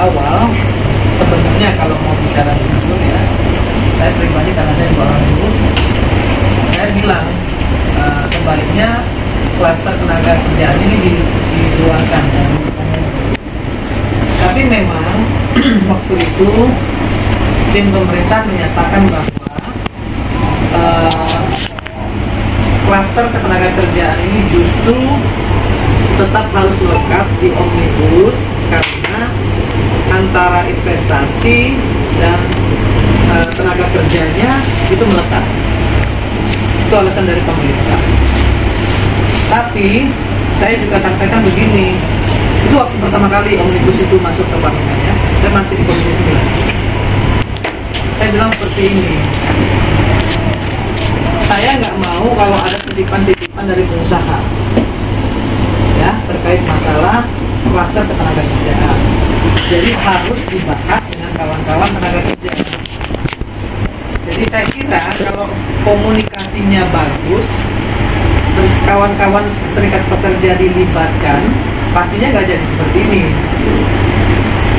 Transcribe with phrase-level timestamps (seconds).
[0.00, 0.48] awal
[1.20, 3.20] sebenarnya kalau mau bicara dulu ya
[4.00, 5.48] saya pribadi karena saya orang dulu
[6.72, 7.26] saya bilang
[8.00, 9.04] uh, sebaiknya
[9.60, 11.12] klaster tenaga kerjaan ini di,
[11.52, 12.44] diluarkan ya.
[14.40, 15.14] tapi memang
[15.92, 16.50] waktu itu
[17.76, 19.28] tim pemerintah menyatakan bahwa
[20.70, 21.40] eh, uh,
[22.88, 24.96] klaster ketenaga kerjaan ini justru
[26.16, 28.36] tetap harus melekat di omnibus
[30.20, 31.72] antara investasi
[32.20, 32.38] dan
[33.32, 34.60] eh, tenaga kerjanya
[34.92, 35.44] itu melekat.
[36.84, 38.00] Itu alasan dari pemerintah.
[39.48, 40.12] Tapi
[40.60, 41.96] saya juga sampaikan begini
[42.60, 45.14] itu waktu pertama kali omnibus itu masuk ke parlemen ya.
[45.40, 46.70] Saya masih di komisi 9
[48.20, 49.16] saya bilang seperti ini.
[51.48, 54.38] Saya nggak mau kalau ada titipan-titipan dari pengusaha
[56.00, 57.24] ya terkait masalah
[57.72, 58.99] klaster ketenaga kerjaan
[59.68, 62.52] jadi harus dibahas dengan kawan-kawan tenaga kerja.
[64.30, 65.50] Jadi saya kira kalau
[65.84, 67.46] komunikasinya bagus
[68.86, 71.40] kawan-kawan serikat pekerja dilibatkan
[71.92, 73.22] pastinya nggak jadi seperti ini.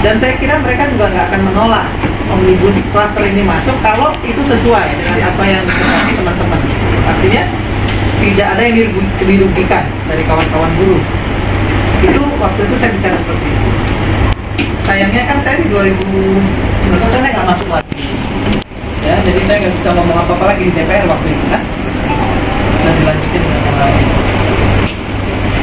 [0.02, 1.86] Dan saya kira mereka juga nggak akan menolak
[2.32, 6.62] omnibus cluster ini masuk kalau itu sesuai dengan apa yang diketahui teman-teman.
[7.06, 7.44] Artinya
[8.22, 11.02] tidak ada yang dirugi- dirugikan dari kawan-kawan buruh
[12.02, 13.61] itu waktu itu saya bicara seperti itu
[14.92, 18.12] sayangnya kan saya di 2019 saya nggak masuk lagi.
[19.08, 21.64] Ya jadi saya nggak bisa ngomong apa-apa lagi di DPR waktu itu kan?
[22.84, 24.06] Dan dilanjutin dengan yang lain.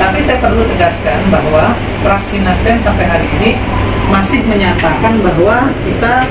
[0.00, 3.60] Tapi saya perlu tegaskan bahwa fraksi Nasdem sampai hari ini
[4.08, 6.24] masih menyatakan bahwa kita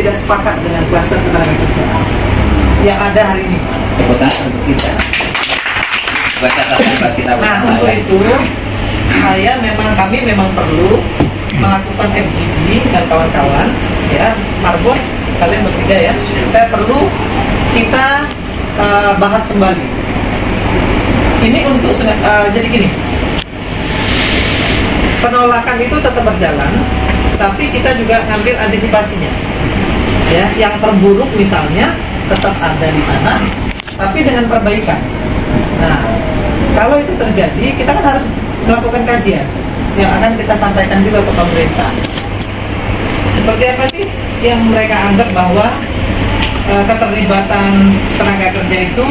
[0.00, 2.00] tidak sepakat dengan kluster ketenaga kerjaan
[2.80, 3.60] yang ada hari ini.
[3.92, 4.92] tepuk tangan untuk kita.
[7.12, 8.20] Kita Nah untuk itu
[9.20, 10.96] saya memang kami memang perlu
[11.58, 13.68] melakukan FGD dan kawan-kawan
[14.12, 14.32] ya.
[14.62, 14.98] Marbot
[15.42, 16.14] kalian bertiga ya.
[16.48, 17.10] Saya perlu
[17.74, 18.06] kita
[18.78, 19.86] eh, bahas kembali.
[21.42, 22.88] Ini untuk eh, jadi gini.
[25.22, 26.72] Penolakan itu tetap berjalan
[27.40, 29.32] tapi kita juga ngambil antisipasinya.
[30.32, 31.92] Ya yang terburuk misalnya
[32.30, 33.42] tetap ada di sana
[33.98, 35.00] tapi dengan perbaikan.
[35.82, 36.00] Nah
[36.72, 38.24] kalau itu terjadi kita kan harus
[38.64, 39.46] melakukan kajian
[39.96, 41.90] yang akan kita sampaikan juga ke pemerintah.
[43.36, 44.06] Seperti apa sih
[44.40, 45.66] yang mereka anggap bahwa
[46.70, 47.70] eh, keterlibatan
[48.16, 49.04] tenaga kerja itu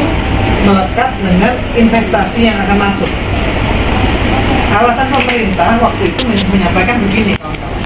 [0.66, 3.10] melekat dengan investasi yang akan masuk?
[4.72, 7.82] Alasan pemerintah waktu itu men- menyampaikan begini kawan-kawan.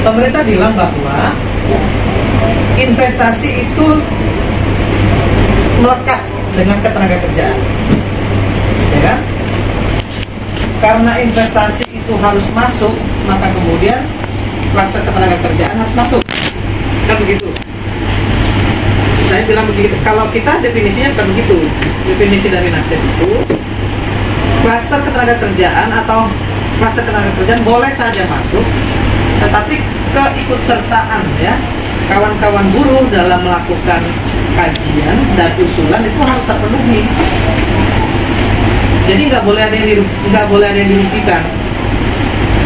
[0.00, 1.36] Pemerintah bilang bahwa
[2.80, 3.86] investasi itu
[5.84, 6.20] melekat
[6.56, 7.58] dengan ketenaga kerjaan.
[8.90, 9.18] Ya kan
[10.80, 12.92] karena investasi itu harus masuk
[13.28, 14.00] maka kemudian
[14.72, 16.20] klaster ketenaga kerjaan harus masuk.
[17.06, 17.46] Kan begitu?
[19.28, 19.94] Saya bilang begitu.
[20.02, 21.56] Kalau kita definisinya bukan begitu.
[22.08, 23.30] Definisi dari Nasdem itu
[24.64, 26.26] klaster ketenaga kerjaan atau
[26.80, 28.64] klaster ketenaga kerjaan boleh saja masuk
[29.40, 29.84] tetapi
[30.16, 31.54] keikutsertaan ya.
[32.10, 34.02] Kawan-kawan buruh dalam melakukan
[34.58, 37.06] kajian dan usulan itu harus terpenuhi
[39.10, 41.42] jadi nggak boleh ada yang nggak boleh ada yang dirugikan.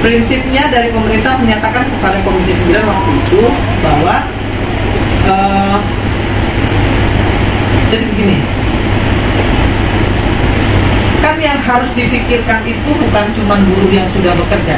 [0.05, 3.43] Prinsipnya dari pemerintah menyatakan kepada Komisi 9 waktu itu
[3.81, 4.17] bahwa
[5.25, 5.79] eh,
[7.89, 8.37] jadi begini.
[11.25, 14.77] Kan yang harus difikirkan itu bukan cuma buruh yang sudah bekerja.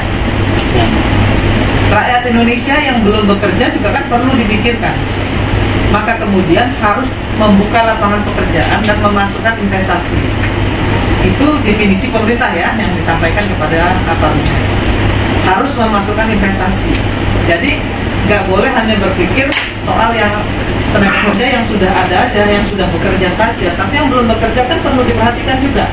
[1.91, 4.95] Rakyat Indonesia yang belum bekerja juga kan perlu dipikirkan.
[5.91, 10.55] Maka kemudian harus membuka lapangan pekerjaan dan memasukkan investasi
[11.27, 14.47] itu definisi pemerintah ya yang disampaikan kepada parlemen
[15.47, 16.91] harus memasukkan investasi.
[17.47, 17.83] Jadi
[18.27, 19.51] nggak boleh hanya berpikir
[19.87, 20.35] soal yang
[20.91, 23.69] tenaga kerja yang sudah ada aja yang sudah bekerja saja.
[23.75, 25.91] Tapi yang belum bekerja kan perlu diperhatikan juga.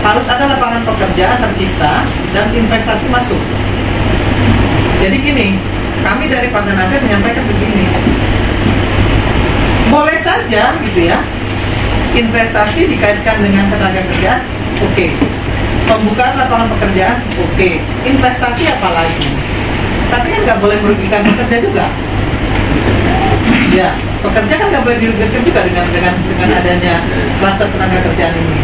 [0.00, 3.38] Harus ada lapangan pekerjaan tercipta dan investasi masuk.
[5.02, 5.46] Jadi gini
[6.00, 7.86] kami dari Partai Nasdem menyampaikan begini.
[9.90, 11.18] Boleh saja gitu ya
[12.10, 14.42] investasi dikaitkan dengan tenaga kerja
[14.84, 15.06] oke.
[15.86, 17.68] Pembukaan lapangan pekerjaan oke.
[18.06, 19.28] Investasi apa lagi?
[20.10, 21.86] Tapi kan nggak boleh merugikan pekerja juga.
[23.70, 26.94] Ya pekerja kan nggak boleh dirugikan juga dengan dengan dengan adanya
[27.40, 28.58] kluster tenaga kerjaan ini.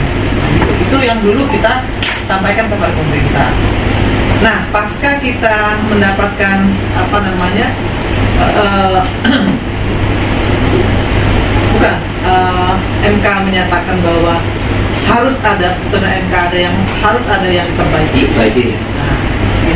[0.87, 1.81] Itu yang dulu kita
[2.29, 3.51] sampaikan kepada pemerintah.
[4.45, 6.59] Nah pasca kita mendapatkan
[6.93, 7.67] apa namanya
[8.43, 9.01] eh,
[11.73, 11.97] bukan
[12.27, 12.75] eh,
[13.17, 14.35] MK menyatakan bahwa
[15.07, 18.23] harus ada putusan MK ada yang harus ada yang diperbaiki.
[18.35, 18.75] Baik ini.
[18.75, 19.17] Nah,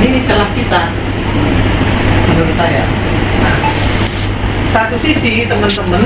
[0.03, 0.83] ini celah kita
[2.31, 2.83] menurut saya.
[3.41, 3.57] Nah,
[4.75, 6.03] satu sisi teman-teman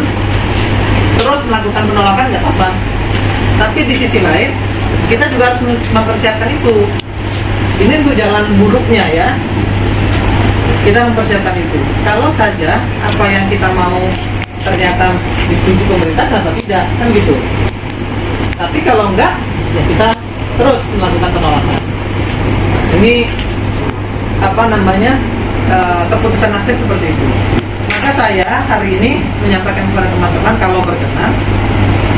[1.15, 2.69] terus melakukan penolakan nggak apa-apa,
[3.57, 4.53] tapi di sisi lain
[5.09, 5.61] kita juga harus
[5.93, 6.75] mempersiapkan itu.
[7.75, 9.29] Ini untuk jalan buruknya ya.
[10.85, 11.81] Kita mempersiapkan itu.
[12.05, 14.05] Kalau saja apa yang kita mau
[14.61, 15.17] ternyata
[15.49, 16.85] disetujui pemerintah kenapa tidak?
[17.01, 17.37] Kan gitu
[18.55, 19.35] tapi kalau enggak
[19.75, 20.09] ya kita
[20.55, 21.81] terus melakukan penolakan.
[23.03, 23.15] Ini
[24.39, 25.13] apa namanya
[25.71, 27.27] eh, keputusan nasdem seperti itu.
[27.91, 29.11] Maka saya hari ini
[29.43, 31.33] menyampaikan kepada teman-teman kalau berkenan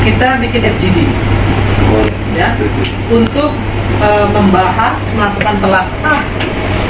[0.07, 0.99] kita bikin FGD
[2.39, 2.55] ya
[3.11, 3.51] untuk
[3.99, 5.87] e, membahas melakukan telaah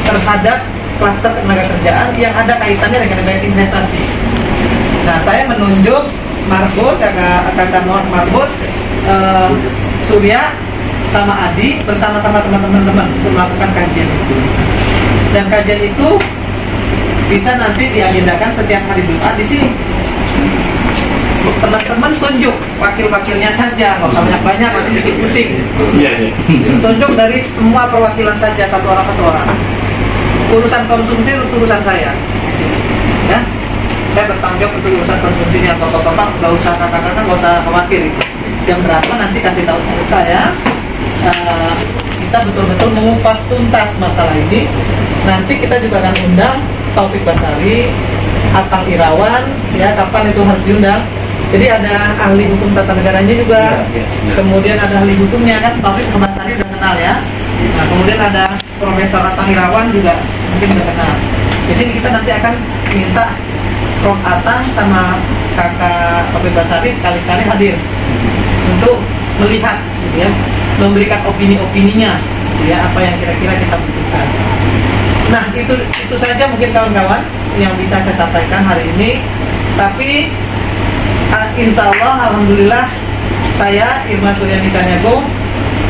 [0.04, 0.58] terhadap
[1.00, 4.02] klaster tenaga kerjaan yang ada kaitannya dengan investasi.
[5.06, 6.08] Nah, saya menunjuk
[6.46, 8.50] Marbot, kakak kakak Noah Marbot,
[9.06, 9.16] e,
[10.06, 10.52] Surya,
[11.10, 14.36] sama Adi bersama-sama teman-teman untuk melakukan kajian itu.
[15.32, 16.08] Dan kajian itu
[17.26, 19.70] bisa nanti diagendakan setiap hari Jumat di sini.
[21.46, 25.48] Teman-teman tunjuk wakil-wakilnya saja nggak usah banyak-banyak nanti bikin pusing.
[25.96, 26.32] Iya, iya.
[26.84, 29.48] tunjuk dari semua perwakilan saja satu orang satu orang.
[30.52, 32.12] Urusan konsumsi itu urusan saya.
[33.30, 33.40] Ya?
[34.14, 38.02] Saya bertanggung jawab untuk urusan konsumsinya bapak-bapak nggak usah kakak-kakak nggak usah khawatir
[38.66, 39.12] jam berapa?
[39.16, 40.50] Nanti kasih tahu ke saya.
[41.26, 41.74] Eh,
[42.26, 44.66] kita betul-betul mengupas tuntas masalah ini.
[45.22, 46.56] Nanti kita juga akan undang
[46.94, 47.90] Taufik Basari
[48.54, 49.42] Atang Irawan
[49.76, 51.02] ya kapan itu harus diundang.
[51.54, 53.86] Jadi ada ahli hukum tata negaranya juga.
[53.94, 54.34] Iya, iya.
[54.34, 57.14] kemudian ada ahli hukumnya kan Taufik Basari udah kenal ya.
[57.76, 58.44] Nah kemudian ada
[58.76, 60.14] Profesor Atang Irawan juga
[60.52, 61.12] mungkin udah kenal.
[61.66, 62.54] Jadi kita nanti akan
[62.90, 63.26] minta
[64.02, 64.18] Prof.
[64.22, 65.18] Atang sama
[65.54, 67.74] kakak Taufik Basari sekali-sekali hadir
[69.40, 70.28] melihat gitu ya
[70.76, 74.26] memberikan opini-opininya gitu ya apa yang kira-kira kita butuhkan.
[75.28, 77.20] Nah itu itu saja mungkin kawan-kawan
[77.60, 79.20] yang bisa saya sampaikan hari ini.
[79.76, 80.32] Tapi
[81.32, 82.88] ah, insya Allah alhamdulillah
[83.52, 85.24] saya Irma Suryani Caniago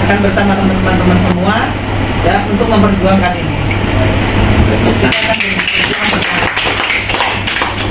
[0.06, 1.56] akan bersama teman-teman semua
[2.26, 3.56] ya untuk memperjuangkan ini.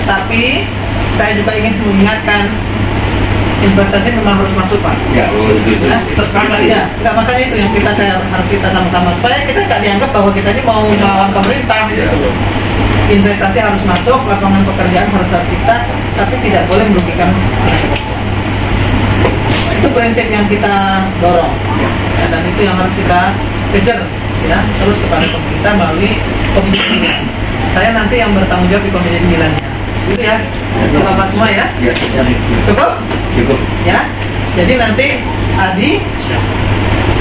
[0.06, 0.44] Tapi
[1.16, 2.52] saya juga ingin mengingatkan
[3.64, 5.86] investasi memang harus masuk pak Ya, oh, gitu.
[5.88, 9.80] Nah, Sepakat, ya, nggak makanya itu yang kita saya harus kita sama-sama supaya kita nggak
[9.80, 12.36] dianggap bahwa kita ini mau melawan pemerintah gitu loh.
[13.06, 15.76] Investasi harus masuk, lapangan pekerjaan harus tercipta,
[16.18, 17.30] tapi tidak boleh merugikan.
[19.78, 21.54] Itu prinsip yang kita dorong,
[22.18, 23.20] ya, dan itu yang harus kita
[23.78, 24.00] kejar,
[24.50, 26.12] ya, terus kepada pemerintah melalui
[26.58, 27.78] Komisi 9.
[27.78, 29.64] Saya nanti yang bertanggung jawab di Komisi 9 nya.
[30.06, 30.38] Gitu ya,
[30.78, 31.66] untuk bapak semua ya.
[31.82, 32.22] Ya, ya.
[32.68, 32.92] Cukup?
[33.36, 33.60] Cukup.
[33.88, 34.06] ya.
[34.56, 35.08] Jadi nanti
[35.56, 35.90] Adi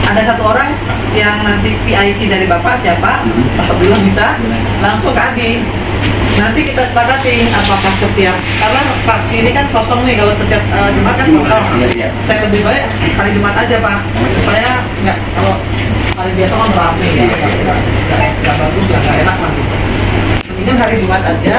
[0.05, 0.77] ada satu orang
[1.17, 3.25] yang nanti PIC dari bapak siapa?
[3.57, 4.37] Pak Abdullah bisa.
[4.85, 5.51] Langsung ke Adi.
[6.35, 11.15] Nanti kita sepakati apakah setiap karena fraksi ini kan kosong nih kalau setiap eh, Jumat
[11.15, 11.65] kan kosong.
[11.79, 12.09] Iya, iya.
[12.27, 12.85] saya lebih baik
[13.15, 14.03] hari Jumat aja pak.
[14.43, 15.55] Supaya nggak kalau
[16.15, 19.75] hari biasa kan rame ya nggak bagus nggak enak gitu
[20.65, 21.59] mendingan hari Jumat aja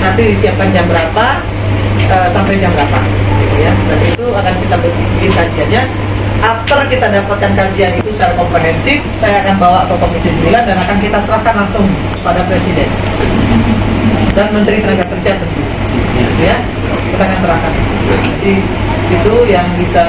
[0.00, 1.26] nanti disiapkan jam berapa
[2.10, 2.98] eh, sampai jam berapa
[3.42, 3.72] gitu ya.
[3.88, 5.82] Dan itu akan kita bikin kajiannya.
[6.44, 10.96] After kita dapatkan kajian itu secara komprehensif saya akan bawa ke Komisi 9 dan akan
[11.00, 11.88] kita serahkan langsung
[12.20, 12.84] pada Presiden
[14.36, 15.62] dan Menteri Tenaga Kerja tentu
[16.20, 16.58] gitu ya.
[17.14, 17.72] Kita akan serahkan.
[18.04, 18.54] Jadi
[19.14, 20.04] itu yang bisa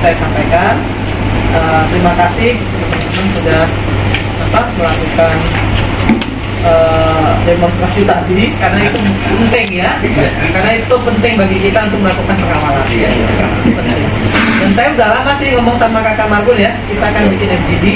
[0.00, 0.74] saya sampaikan.
[1.56, 3.64] Eh, terima kasih teman-teman sudah
[4.50, 5.36] apa melakukan
[6.66, 6.95] eh,
[7.46, 8.98] demonstrasi tadi karena itu
[9.38, 9.90] penting ya.
[10.50, 13.28] Karena itu penting bagi kita untuk melakukan pengawalan Iya, iya.
[13.62, 14.04] Penting.
[14.56, 16.74] dan saya udah lama sih ngomong sama kakak Margun ya.
[16.90, 17.86] Kita akan bikin FGD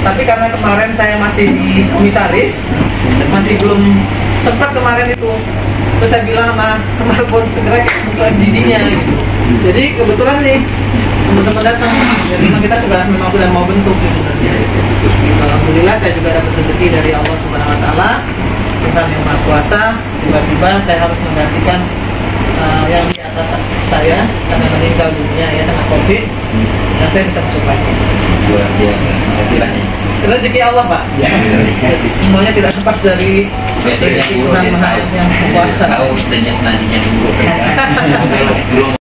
[0.00, 2.56] tapi karena kemarin saya masih di komisaris
[3.28, 3.80] masih belum
[4.44, 5.32] sempat kemarin itu.
[6.00, 6.76] Terus saya bilang sama
[7.08, 10.58] Margun segera kita buka FGD-nya gitu jadi kebetulan nih
[11.26, 11.90] teman-teman datang.
[12.30, 14.52] Jadi memang kita sudah memang sudah mau bentuk sih sebenarnya.
[15.42, 18.10] Alhamdulillah saya juga dapat rezeki dari Allah Subhanahu Wa Taala
[18.80, 19.82] Tuhan yang Maha Kuasa
[20.24, 21.80] tiba-tiba saya harus menggantikan
[22.60, 23.48] uh, yang di atas
[23.90, 24.18] saya
[24.48, 26.22] karena meninggal dunia ya dengan COVID
[27.00, 27.90] dan saya bisa masuk lagi
[28.50, 29.10] Luar biasa.
[29.14, 29.84] Terima kasih banyak.
[30.20, 31.30] rezeki Allah Pak Ya,
[32.18, 33.46] semuanya tidak lepas dari
[33.86, 37.30] rezeki Tuhan Maha yang kuasa Tahu denyut nadinya dulu.
[38.74, 38.92] Belum